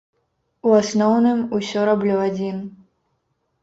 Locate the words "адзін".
2.27-2.57